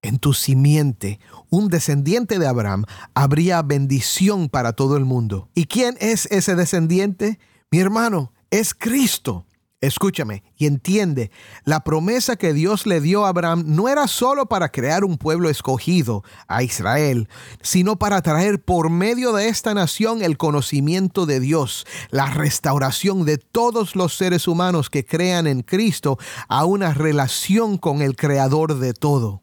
En 0.00 0.18
tu 0.18 0.32
simiente, 0.32 1.20
un 1.50 1.68
descendiente 1.68 2.38
de 2.38 2.46
Abraham, 2.46 2.84
habría 3.12 3.60
bendición 3.60 4.48
para 4.48 4.72
todo 4.72 4.96
el 4.96 5.04
mundo. 5.04 5.50
¿Y 5.54 5.66
quién 5.66 5.98
es 6.00 6.24
ese 6.30 6.54
descendiente? 6.54 7.38
Mi 7.70 7.80
hermano, 7.80 8.32
es 8.50 8.72
Cristo. 8.72 9.44
Escúchame 9.82 10.42
y 10.56 10.66
entiende, 10.66 11.30
la 11.64 11.80
promesa 11.80 12.36
que 12.36 12.54
Dios 12.54 12.86
le 12.86 13.02
dio 13.02 13.26
a 13.26 13.28
Abraham 13.28 13.64
no 13.66 13.88
era 13.88 14.08
solo 14.08 14.46
para 14.46 14.70
crear 14.70 15.04
un 15.04 15.18
pueblo 15.18 15.50
escogido 15.50 16.24
a 16.48 16.62
Israel, 16.62 17.28
sino 17.60 17.96
para 17.96 18.22
traer 18.22 18.64
por 18.64 18.88
medio 18.88 19.34
de 19.34 19.48
esta 19.48 19.74
nación 19.74 20.22
el 20.22 20.38
conocimiento 20.38 21.26
de 21.26 21.40
Dios, 21.40 21.86
la 22.10 22.26
restauración 22.30 23.26
de 23.26 23.36
todos 23.36 23.96
los 23.96 24.16
seres 24.16 24.48
humanos 24.48 24.88
que 24.88 25.04
crean 25.04 25.46
en 25.46 25.60
Cristo 25.60 26.18
a 26.48 26.64
una 26.64 26.94
relación 26.94 27.76
con 27.76 28.00
el 28.00 28.16
Creador 28.16 28.78
de 28.78 28.94
todo. 28.94 29.42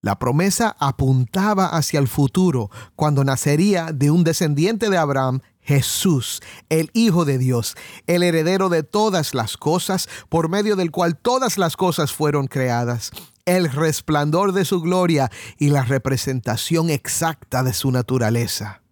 La 0.00 0.18
promesa 0.18 0.76
apuntaba 0.78 1.66
hacia 1.66 1.98
el 1.98 2.08
futuro, 2.08 2.70
cuando 2.94 3.24
nacería 3.24 3.90
de 3.92 4.10
un 4.10 4.22
descendiente 4.22 4.90
de 4.90 4.98
Abraham 4.98 5.40
Jesús, 5.64 6.40
el 6.68 6.90
Hijo 6.92 7.24
de 7.24 7.38
Dios, 7.38 7.74
el 8.06 8.22
heredero 8.22 8.68
de 8.68 8.82
todas 8.82 9.34
las 9.34 9.56
cosas, 9.56 10.08
por 10.28 10.48
medio 10.48 10.76
del 10.76 10.90
cual 10.90 11.16
todas 11.16 11.58
las 11.58 11.76
cosas 11.76 12.12
fueron 12.12 12.46
creadas, 12.46 13.10
el 13.46 13.70
resplandor 13.70 14.52
de 14.52 14.64
su 14.64 14.80
gloria 14.80 15.30
y 15.58 15.70
la 15.70 15.82
representación 15.82 16.90
exacta 16.90 17.62
de 17.62 17.72
su 17.72 17.90
naturaleza. 17.90 18.82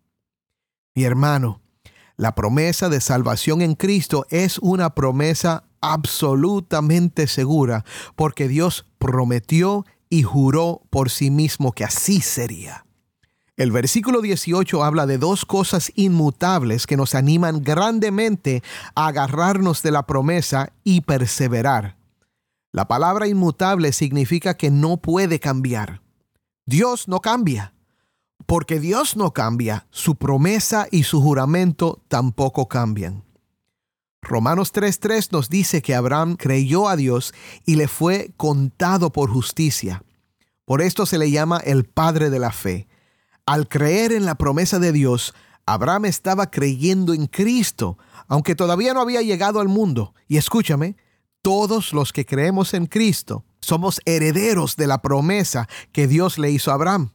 Mi 0.95 1.05
hermano, 1.05 1.61
la 2.17 2.35
promesa 2.35 2.89
de 2.89 3.01
salvación 3.01 3.63
en 3.63 3.75
Cristo 3.75 4.27
es 4.31 4.59
una 4.59 4.95
promesa 4.95 5.65
absolutamente 5.81 7.27
segura, 7.27 7.85
porque 8.17 8.49
Dios 8.49 8.87
prometió 8.99 9.85
y 10.09 10.23
juró 10.23 10.83
por 10.91 11.11
sí 11.11 11.31
mismo 11.31 11.73
que 11.73 11.85
así 11.85 12.21
sería. 12.21 12.85
El 13.63 13.71
versículo 13.71 14.23
18 14.23 14.83
habla 14.83 15.07
de 15.07 15.19
dos 15.19 15.45
cosas 15.45 15.93
inmutables 15.95 16.85
que 16.85 16.97
nos 16.97 17.15
animan 17.15 17.63
grandemente 17.63 18.61
a 18.97 19.07
agarrarnos 19.07 19.83
de 19.83 19.93
la 19.93 20.05
promesa 20.05 20.73
y 20.83 21.03
perseverar. 21.03 21.97
La 22.73 22.89
palabra 22.89 23.29
inmutable 23.29 23.93
significa 23.93 24.57
que 24.57 24.73
no 24.73 24.97
puede 24.97 25.39
cambiar. 25.39 26.03
Dios 26.67 27.07
no 27.07 27.21
cambia. 27.21 27.73
Porque 28.47 28.81
Dios 28.81 29.17
no 29.17 29.33
cambia, 29.33 29.87
su 29.91 30.17
promesa 30.17 30.89
y 30.91 31.05
su 31.05 31.23
juramento 31.23 32.03
tampoco 32.09 32.67
cambian. 32.67 33.23
Romanos 34.23 34.73
3:3 34.73 35.31
nos 35.31 35.49
dice 35.49 35.83
que 35.83 35.95
Abraham 35.95 36.35
creyó 36.35 36.89
a 36.89 36.97
Dios 36.97 37.33
y 37.65 37.77
le 37.77 37.87
fue 37.87 38.33
contado 38.37 39.13
por 39.13 39.31
justicia. 39.31 40.03
Por 40.65 40.83
esto 40.83 41.07
se 41.07 41.17
le 41.17 41.31
llama 41.31 41.59
el 41.59 41.85
Padre 41.85 42.29
de 42.29 42.41
la 42.41 42.51
Fe. 42.51 42.89
Al 43.47 43.69
creer 43.69 44.13
en 44.13 44.25
la 44.25 44.37
promesa 44.37 44.79
de 44.79 44.93
Dios, 44.93 45.35
Abraham 45.67 46.05
estaba 46.05 46.51
creyendo 46.51 47.13
en 47.13 47.27
Cristo, 47.27 47.99
aunque 48.29 48.55
todavía 48.55 48.95
no 48.95 49.01
había 49.01 49.23
llegado 49.23 49.59
al 49.59 49.69
mundo. 49.69 50.15
Y 50.29 50.37
escúchame, 50.37 50.97
todos 51.43 51.93
los 51.93 52.13
que 52.13 52.25
creemos 52.25 52.73
en 52.73 52.87
Cristo 52.87 53.45
Somos 53.61 54.01
herederos 54.05 54.75
de 54.77 54.89
la 54.89 55.03
promesa 55.03 55.69
que 55.93 56.09
Dios 56.09 56.37
le 56.37 56.51
hizo 56.51 56.73
a 56.73 56.75
Abraham. 56.75 57.11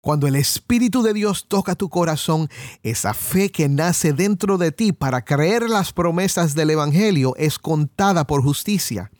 Cuando 0.00 0.28
el 0.28 0.36
Espíritu 0.36 1.02
de 1.02 1.12
Dios 1.12 1.46
toca 1.48 1.74
tu 1.74 1.88
corazón, 1.88 2.48
esa 2.84 3.12
fe 3.12 3.50
que 3.50 3.68
nace 3.68 4.12
dentro 4.12 4.56
de 4.56 4.70
ti 4.70 4.92
para 4.92 5.24
creer 5.24 5.68
las 5.68 5.92
promesas 5.92 6.54
del 6.54 6.70
Evangelio 6.70 7.34
es 7.36 7.58
contada 7.58 8.24
por 8.24 8.42
justicia. 8.42 9.10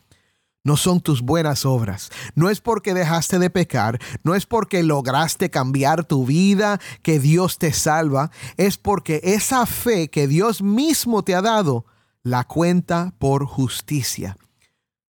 No 0.67 0.79
son 0.79 1.03
tus 1.03 1.21
buenas 1.21 1.67
obras, 1.67 2.11
no 2.35 2.49
es 2.49 2.63
porque 2.63 2.95
dejaste 2.95 3.39
de 3.39 3.51
pecar, 3.51 4.01
no 4.23 4.35
es 4.35 4.47
porque 4.47 4.83
lograste 4.83 5.51
cambiar 5.51 6.05
tu 6.05 6.25
vida 6.25 6.81
que 7.03 7.21
Dios 7.21 7.59
te 7.59 7.71
salva, 7.75 8.31
es 8.57 8.79
porque 8.79 9.21
esa 9.25 9.67
fe 9.67 10.09
que 10.09 10.27
Dios 10.27 10.63
mismo 10.63 11.23
te 11.23 11.35
ha 11.35 11.43
dado 11.43 11.85
la 12.23 12.45
cuenta 12.45 13.13
por 13.19 13.45
justicia. 13.45 14.39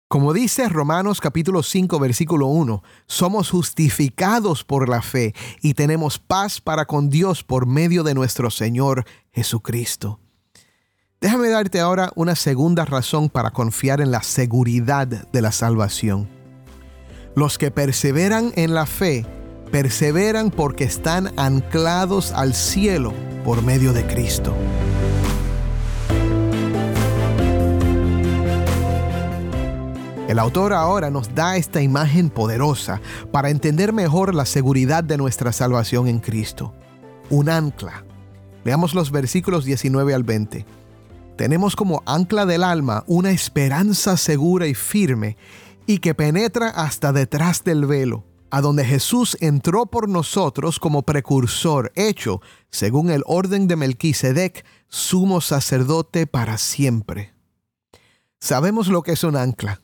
Como 0.07 0.33
dice 0.33 0.69
Romanos 0.69 1.21
capítulo 1.21 1.61
5 1.61 1.99
versículo 1.99 2.47
1, 2.47 2.81
somos 3.05 3.51
justificados 3.51 4.63
por 4.63 4.89
la 4.89 5.03
fe 5.03 5.35
y 5.61 5.75
tenemos 5.75 6.17
paz 6.17 6.61
para 6.61 6.85
con 6.85 7.11
Dios 7.11 7.43
por 7.43 7.67
medio 7.67 8.01
de 8.01 8.15
nuestro 8.15 8.49
Señor 8.49 9.05
Jesucristo. 9.31 10.22
Déjame 11.23 11.47
darte 11.47 11.79
ahora 11.79 12.11
una 12.15 12.35
segunda 12.35 12.83
razón 12.83 13.29
para 13.29 13.51
confiar 13.51 14.01
en 14.01 14.11
la 14.11 14.23
seguridad 14.23 15.07
de 15.07 15.41
la 15.41 15.53
salvación. 15.53 16.27
Los 17.33 17.57
que 17.57 17.71
perseveran 17.71 18.51
en 18.57 18.73
la 18.73 18.85
fe, 18.85 19.25
perseveran 19.71 20.51
porque 20.51 20.83
están 20.83 21.31
anclados 21.39 22.33
al 22.33 22.53
cielo 22.53 23.13
por 23.45 23.63
medio 23.63 23.93
de 23.93 24.05
Cristo. 24.05 24.53
El 30.27 30.39
autor 30.39 30.73
ahora 30.73 31.09
nos 31.09 31.33
da 31.33 31.55
esta 31.55 31.81
imagen 31.81 32.29
poderosa 32.29 32.99
para 33.31 33.49
entender 33.49 33.93
mejor 33.93 34.35
la 34.35 34.45
seguridad 34.45 35.05
de 35.05 35.15
nuestra 35.15 35.53
salvación 35.53 36.09
en 36.09 36.19
Cristo. 36.19 36.73
Un 37.29 37.47
ancla. 37.47 38.03
Veamos 38.65 38.93
los 38.93 39.09
versículos 39.09 39.63
19 39.63 40.13
al 40.13 40.23
20. 40.23 40.82
Tenemos 41.37 41.75
como 41.75 42.03
ancla 42.05 42.45
del 42.45 42.63
alma 42.63 43.03
una 43.07 43.31
esperanza 43.31 44.17
segura 44.17 44.67
y 44.67 44.75
firme 44.75 45.37
y 45.85 45.99
que 45.99 46.13
penetra 46.13 46.69
hasta 46.69 47.11
detrás 47.11 47.63
del 47.63 47.85
velo, 47.85 48.23
a 48.51 48.61
donde 48.61 48.85
Jesús 48.85 49.35
entró 49.41 49.87
por 49.87 50.07
nosotros 50.07 50.79
como 50.79 51.01
precursor, 51.01 51.91
hecho, 51.95 52.41
según 52.69 53.09
el 53.09 53.23
orden 53.25 53.67
de 53.67 53.75
Melquisedec, 53.75 54.65
sumo 54.87 55.41
sacerdote 55.41 56.27
para 56.27 56.57
siempre. 56.57 57.33
Sabemos 58.39 58.87
lo 58.87 59.01
que 59.01 59.13
es 59.13 59.23
un 59.23 59.35
ancla 59.35 59.81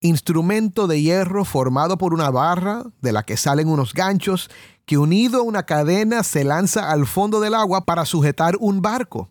instrumento 0.00 0.86
de 0.86 1.02
hierro 1.02 1.44
formado 1.44 1.98
por 1.98 2.14
una 2.14 2.30
barra 2.30 2.84
de 3.00 3.12
la 3.12 3.22
que 3.22 3.36
salen 3.36 3.68
unos 3.68 3.92
ganchos 3.92 4.50
que 4.86 4.98
unido 4.98 5.40
a 5.40 5.42
una 5.42 5.64
cadena 5.64 6.22
se 6.22 6.42
lanza 6.42 6.90
al 6.90 7.06
fondo 7.06 7.38
del 7.40 7.54
agua 7.54 7.84
para 7.84 8.06
sujetar 8.06 8.56
un 8.58 8.80
barco. 8.80 9.28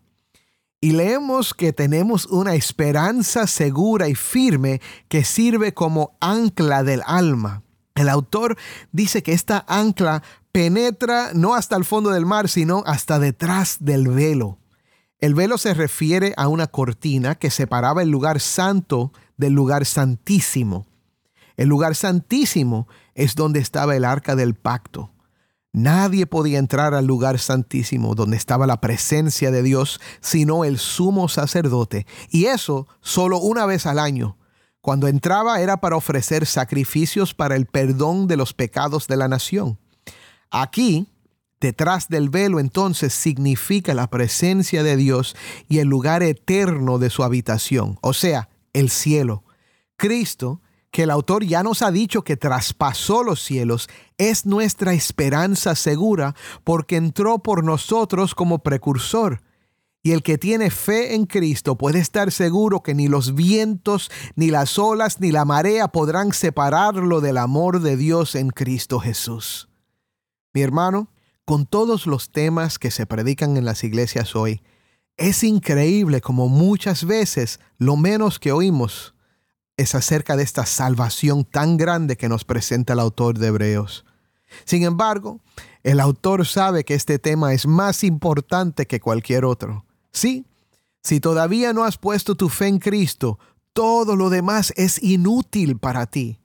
Y 0.82 0.92
leemos 0.92 1.54
que 1.54 1.74
tenemos 1.74 2.26
una 2.28 2.56
esperanza 2.56 3.48
segura 3.48 4.08
y 4.08 4.16
firme 4.16 4.82
que 5.10 5.26
sirve 5.26 5.74
como 5.74 6.18
ancla 6.22 6.84
del 6.84 7.02
alma. 7.06 7.64
El 7.96 8.08
autor 8.08 8.58
dice 8.94 9.22
que 9.22 9.34
esta 9.34 9.66
ancla 9.68 10.24
penetra 10.54 11.32
no 11.34 11.54
hasta 11.54 11.76
el 11.76 11.84
fondo 11.84 12.12
del 12.12 12.26
mar, 12.26 12.48
sino 12.48 12.84
hasta 12.86 13.20
detrás 13.20 13.78
del 13.82 14.08
velo. 14.08 14.58
El 15.20 15.36
velo 15.36 15.58
se 15.58 15.74
refiere 15.74 16.34
a 16.38 16.48
una 16.48 16.68
cortina 16.68 17.36
que 17.36 17.52
separaba 17.52 18.02
el 18.02 18.10
lugar 18.10 18.40
santo 18.40 19.12
del 19.36 19.52
lugar 19.52 19.86
santísimo. 19.86 20.88
El 21.58 21.68
lugar 21.68 21.94
santísimo 21.96 22.88
es 23.16 23.36
donde 23.36 23.60
estaba 23.60 23.98
el 23.98 24.06
arca 24.06 24.38
del 24.38 24.56
pacto. 24.56 25.12
Nadie 25.82 26.26
podía 26.26 26.60
entrar 26.60 26.94
al 26.94 27.06
lugar 27.06 27.40
santísimo 27.40 28.14
donde 28.14 28.36
estaba 28.36 28.68
la 28.68 28.82
presencia 28.82 29.50
de 29.50 29.64
Dios 29.64 30.02
sino 30.20 30.66
el 30.66 30.78
sumo 30.78 31.30
sacerdote. 31.30 32.06
Y 32.30 32.46
eso 32.46 32.88
solo 33.02 33.40
una 33.40 33.66
vez 33.66 33.86
al 33.86 34.00
año. 34.00 34.38
Cuando 34.82 35.08
entraba 35.08 35.62
era 35.62 35.78
para 35.78 35.96
ofrecer 35.96 36.46
sacrificios 36.46 37.34
para 37.34 37.56
el 37.56 37.66
perdón 37.66 38.28
de 38.28 38.38
los 38.38 38.54
pecados 38.54 39.08
de 39.08 39.18
la 39.18 39.28
nación. 39.28 39.80
Aquí 40.52 41.08
Detrás 41.60 42.08
del 42.08 42.30
velo 42.30 42.62
entonces 42.62 43.14
significa 43.14 43.94
la 43.94 44.10
presencia 44.10 44.82
de 44.82 44.96
Dios 44.96 45.36
y 45.68 45.80
el 45.80 45.90
lugar 45.90 46.24
eterno 46.24 47.00
de 47.00 47.10
su 47.10 47.22
habitación, 47.22 47.98
o 48.02 48.14
sea, 48.14 48.48
el 48.72 48.90
cielo. 48.90 49.44
Cristo, 49.98 50.62
que 50.92 51.04
el 51.04 51.12
autor 51.12 51.44
ya 51.46 51.64
nos 51.64 51.82
ha 51.82 51.92
dicho 51.92 52.24
que 52.24 52.38
traspasó 52.38 53.24
los 53.24 53.44
cielos, 53.44 53.90
es 54.18 54.46
nuestra 54.46 54.94
esperanza 54.94 55.76
segura 55.76 56.36
porque 56.64 56.96
entró 56.96 57.40
por 57.40 57.64
nosotros 57.64 58.34
como 58.34 58.60
precursor. 58.60 59.42
Y 60.02 60.12
el 60.12 60.24
que 60.24 60.38
tiene 60.38 60.72
fe 60.72 61.14
en 61.14 61.26
Cristo 61.26 61.78
puede 61.78 62.00
estar 62.00 62.32
seguro 62.32 62.82
que 62.82 62.96
ni 62.96 63.08
los 63.08 63.36
vientos, 63.36 64.10
ni 64.36 64.50
las 64.50 64.80
olas, 64.80 65.20
ni 65.20 65.32
la 65.32 65.46
marea 65.46 65.90
podrán 65.90 66.32
separarlo 66.32 67.20
del 67.20 67.38
amor 67.38 67.82
de 67.82 67.98
Dios 67.98 68.36
en 68.36 68.50
Cristo 68.50 69.00
Jesús. 69.00 69.68
Mi 70.54 70.62
hermano, 70.62 71.12
con 71.44 71.66
todos 71.66 72.08
los 72.08 72.32
temas 72.32 72.80
que 72.80 72.92
se 72.92 73.06
predican 73.06 73.58
en 73.58 73.66
las 73.66 73.84
iglesias 73.84 74.36
hoy, 74.36 74.62
es 75.18 75.44
increíble 75.44 76.22
como 76.22 76.48
muchas 76.48 77.04
veces 77.04 77.60
lo 77.78 77.98
menos 77.98 78.40
que 78.40 78.54
oímos 78.54 79.14
es 79.80 79.96
acerca 79.96 80.36
de 80.36 80.44
esta 80.44 80.66
salvación 80.66 81.46
tan 81.46 81.78
grande 81.78 82.18
que 82.18 82.28
nos 82.28 82.44
presenta 82.44 82.92
el 82.92 83.00
autor 83.00 83.40
de 83.40 83.48
Hebreos. 83.48 84.06
Sin 84.66 84.84
embargo, 84.84 85.40
el 85.84 86.02
autor 86.02 86.46
sabe 86.46 86.84
que 86.84 86.96
este 86.96 87.18
tema 87.18 87.54
es 87.54 87.66
más 87.66 88.04
importante 88.04 88.88
que 88.88 89.00
cualquier 89.00 89.46
otro. 89.46 89.86
Sí, 90.12 90.46
si 91.02 91.22
todavía 91.22 91.72
no 91.72 91.86
has 91.86 91.98
puesto 91.98 92.36
tu 92.36 92.50
fe 92.50 92.68
en 92.68 92.80
Cristo, 92.80 93.40
todo 93.72 94.18
lo 94.18 94.30
demás 94.30 94.74
es 94.76 95.02
inútil 95.02 95.78
para 95.78 96.08
ti. 96.08 96.42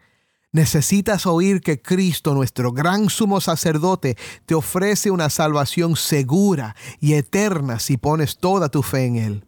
Necesitas 0.53 1.27
oír 1.27 1.61
que 1.61 1.83
Cristo, 1.83 2.35
nuestro 2.35 2.71
gran 2.71 3.11
sumo 3.11 3.41
sacerdote, 3.41 4.17
te 4.47 4.55
ofrece 4.55 5.11
una 5.11 5.29
salvación 5.29 5.97
segura 5.97 6.77
y 7.01 7.15
eterna 7.15 7.81
si 7.81 7.97
pones 7.97 8.39
toda 8.39 8.69
tu 8.69 8.83
fe 8.83 9.07
en 9.07 9.17
Él. 9.17 9.45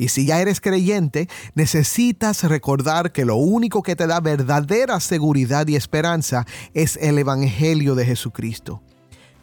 Y 0.00 0.08
si 0.08 0.26
ya 0.26 0.40
eres 0.40 0.60
creyente, 0.60 1.28
necesitas 1.56 2.44
recordar 2.44 3.10
que 3.10 3.24
lo 3.24 3.34
único 3.34 3.82
que 3.82 3.96
te 3.96 4.06
da 4.06 4.20
verdadera 4.20 5.00
seguridad 5.00 5.66
y 5.66 5.74
esperanza 5.74 6.46
es 6.72 6.96
el 7.02 7.18
Evangelio 7.18 7.96
de 7.96 8.06
Jesucristo. 8.06 8.80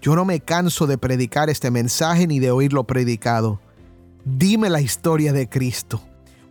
Yo 0.01 0.15
no 0.15 0.23
me 0.23 0.39
canso 0.39 0.87
de 0.87 0.97
predicar 0.97 1.49
este 1.49 1.71
mensaje 1.71 2.25
ni 2.25 2.39
de 2.39 2.51
oírlo 2.51 2.85
predicado. 2.85 3.59
Dime 4.23 4.69
la 4.69 4.79
historia 4.79 5.33
de 5.33 5.49
Cristo 5.49 6.01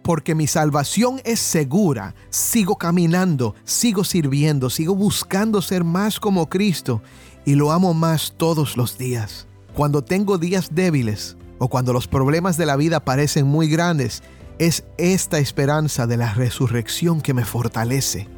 porque 0.02 0.34
mi 0.34 0.46
salvación 0.46 1.22
es 1.24 1.40
segura, 1.40 2.14
sigo 2.28 2.76
caminando, 2.76 3.54
sigo 3.64 4.04
sirviendo, 4.04 4.68
sigo 4.68 4.94
buscando 4.94 5.62
ser 5.62 5.82
más 5.82 6.20
como 6.20 6.50
Cristo 6.50 7.00
y 7.46 7.54
lo 7.54 7.72
amo 7.72 7.94
más 7.94 8.34
todos 8.36 8.76
los 8.76 8.98
días. 8.98 9.46
Cuando 9.74 10.04
tengo 10.04 10.36
días 10.36 10.68
débiles 10.74 11.38
o 11.58 11.68
cuando 11.68 11.92
los 11.92 12.08
problemas 12.08 12.56
de 12.56 12.66
la 12.66 12.76
vida 12.76 13.00
parecen 13.00 13.46
muy 13.46 13.68
grandes, 13.68 14.22
es 14.58 14.84
esta 14.98 15.38
esperanza 15.38 16.06
de 16.06 16.16
la 16.16 16.34
resurrección 16.34 17.20
que 17.20 17.34
me 17.34 17.44
fortalece. 17.44 18.28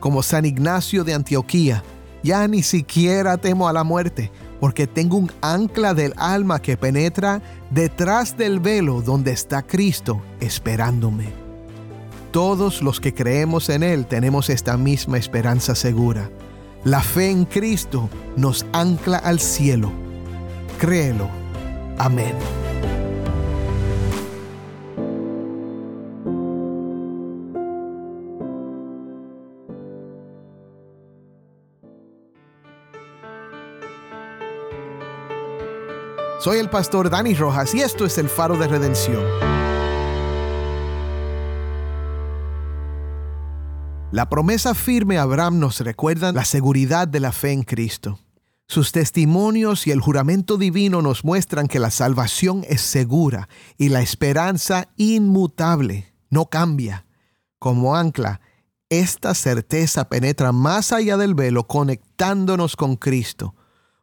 Como 0.00 0.22
San 0.22 0.44
Ignacio 0.44 1.04
de 1.04 1.14
Antioquía, 1.14 1.82
ya 2.22 2.48
ni 2.48 2.62
siquiera 2.62 3.36
temo 3.36 3.68
a 3.68 3.72
la 3.72 3.84
muerte, 3.84 4.30
porque 4.60 4.86
tengo 4.86 5.16
un 5.18 5.30
ancla 5.42 5.94
del 5.94 6.14
alma 6.16 6.60
que 6.60 6.76
penetra 6.76 7.42
detrás 7.70 8.36
del 8.36 8.60
velo 8.60 9.02
donde 9.02 9.30
está 9.30 9.62
Cristo 9.62 10.22
esperándome. 10.40 11.32
Todos 12.32 12.82
los 12.82 12.98
que 12.98 13.14
creemos 13.14 13.68
en 13.68 13.82
Él 13.82 14.06
tenemos 14.06 14.50
esta 14.50 14.76
misma 14.76 15.18
esperanza 15.18 15.74
segura. 15.74 16.30
La 16.82 17.00
fe 17.00 17.30
en 17.30 17.44
Cristo 17.44 18.08
nos 18.36 18.66
ancla 18.72 19.18
al 19.18 19.38
cielo. 19.38 19.92
Créelo. 20.78 21.43
Amén. 21.98 22.34
Soy 36.44 36.58
el 36.58 36.68
pastor 36.68 37.08
Dani 37.08 37.32
Rojas 37.32 37.74
y 37.74 37.80
esto 37.80 38.04
es 38.04 38.18
el 38.18 38.28
faro 38.28 38.58
de 38.58 38.68
redención. 38.68 39.24
La 44.12 44.28
promesa 44.28 44.74
firme 44.74 45.16
a 45.16 45.22
Abraham 45.22 45.58
nos 45.58 45.80
recuerda 45.80 46.32
la 46.32 46.44
seguridad 46.44 47.08
de 47.08 47.20
la 47.20 47.32
fe 47.32 47.52
en 47.52 47.62
Cristo. 47.62 48.18
Sus 48.66 48.92
testimonios 48.92 49.86
y 49.86 49.90
el 49.90 50.00
juramento 50.00 50.56
divino 50.56 51.02
nos 51.02 51.24
muestran 51.24 51.68
que 51.68 51.78
la 51.78 51.90
salvación 51.90 52.64
es 52.66 52.80
segura 52.80 53.48
y 53.76 53.90
la 53.90 54.00
esperanza 54.00 54.88
inmutable, 54.96 56.14
no 56.30 56.46
cambia. 56.46 57.06
Como 57.58 57.96
ancla, 57.96 58.40
Esta 58.90 59.34
certeza 59.34 60.08
penetra 60.08 60.52
más 60.52 60.92
allá 60.92 61.16
del 61.16 61.34
velo, 61.34 61.66
conectándonos 61.66 62.76
con 62.76 62.96
Cristo. 62.96 63.54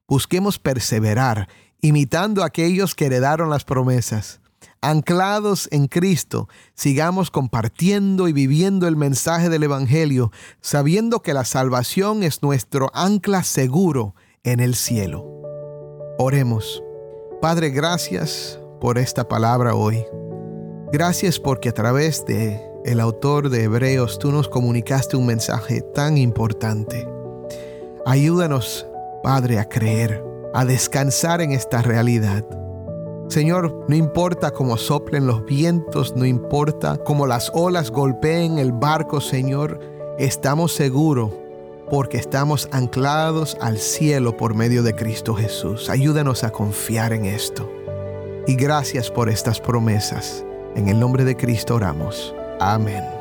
Busquemos 0.07 0.59
perseverar, 0.59 1.47
imitando 1.81 2.43
a 2.43 2.47
aquellos 2.47 2.95
que 2.95 3.05
heredaron 3.05 3.49
las 3.49 3.63
promesas. 3.63 4.41
Anclados 4.81 5.69
en 5.71 5.87
Cristo, 5.87 6.49
sigamos 6.73 7.31
compartiendo 7.31 8.27
y 8.27 8.33
viviendo 8.33 8.87
el 8.87 8.95
mensaje 8.95 9.47
del 9.49 9.63
Evangelio, 9.63 10.31
sabiendo 10.59 11.21
que 11.21 11.33
la 11.33 11.45
salvación 11.45 12.23
es 12.23 12.41
nuestro 12.41 12.91
ancla 12.93 13.43
seguro 13.43 14.15
en 14.43 14.59
el 14.59 14.75
cielo. 14.75 15.25
Oremos. 16.17 16.83
Padre, 17.41 17.69
gracias 17.69 18.59
por 18.79 18.97
esta 18.97 19.27
palabra 19.27 19.75
hoy. 19.75 20.03
Gracias 20.91 21.39
porque 21.39 21.69
a 21.69 21.73
través 21.73 22.25
de 22.25 22.59
el 22.83 22.99
autor 22.99 23.49
de 23.49 23.63
Hebreos 23.63 24.17
tú 24.17 24.31
nos 24.31 24.49
comunicaste 24.49 25.15
un 25.15 25.27
mensaje 25.27 25.81
tan 25.81 26.17
importante. 26.17 27.07
Ayúdanos, 28.05 28.87
Padre, 29.21 29.59
a 29.59 29.69
creer, 29.69 30.23
a 30.53 30.65
descansar 30.65 31.41
en 31.41 31.51
esta 31.51 31.83
realidad. 31.83 32.43
Señor, 33.29 33.85
no 33.87 33.95
importa 33.95 34.51
cómo 34.51 34.75
soplen 34.77 35.27
los 35.27 35.45
vientos, 35.45 36.15
no 36.15 36.25
importa 36.25 36.97
cómo 36.97 37.27
las 37.27 37.51
olas 37.53 37.91
golpeen 37.91 38.57
el 38.57 38.73
barco, 38.73 39.21
Señor, 39.21 39.79
estamos 40.17 40.73
seguros 40.73 41.31
porque 41.91 42.17
estamos 42.17 42.69
anclados 42.71 43.57
al 43.59 43.77
cielo 43.77 44.37
por 44.37 44.55
medio 44.55 44.81
de 44.81 44.95
Cristo 44.95 45.35
Jesús. 45.35 45.89
Ayúdanos 45.89 46.45
a 46.45 46.51
confiar 46.51 47.11
en 47.11 47.25
esto. 47.25 47.69
Y 48.47 48.55
gracias 48.55 49.11
por 49.11 49.27
estas 49.29 49.59
promesas. 49.59 50.45
En 50.77 50.87
el 50.87 50.97
nombre 50.97 51.25
de 51.25 51.35
Cristo 51.35 51.75
oramos. 51.75 52.33
Amén. 52.61 53.20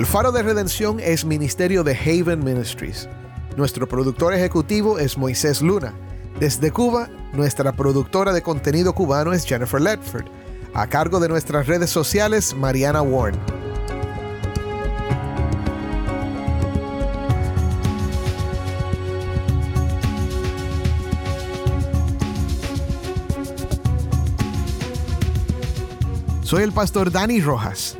El 0.00 0.06
Faro 0.06 0.32
de 0.32 0.42
Redención 0.42 0.98
es 0.98 1.26
ministerio 1.26 1.84
de 1.84 1.94
Haven 1.94 2.42
Ministries. 2.42 3.06
Nuestro 3.58 3.86
productor 3.86 4.32
ejecutivo 4.32 4.98
es 4.98 5.18
Moisés 5.18 5.60
Luna. 5.60 5.92
Desde 6.38 6.70
Cuba, 6.70 7.10
nuestra 7.34 7.72
productora 7.72 8.32
de 8.32 8.40
contenido 8.40 8.94
cubano 8.94 9.34
es 9.34 9.44
Jennifer 9.44 9.78
Ledford. 9.78 10.24
A 10.72 10.86
cargo 10.86 11.20
de 11.20 11.28
nuestras 11.28 11.66
redes 11.66 11.90
sociales, 11.90 12.54
Mariana 12.54 13.02
Warren. 13.02 13.38
Soy 26.42 26.62
el 26.62 26.72
pastor 26.72 27.12
Dani 27.12 27.42
Rojas. 27.42 27.99